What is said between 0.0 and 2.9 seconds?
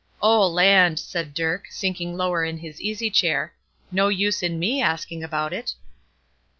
"Oh, land!" said Dirk, sinking lower in his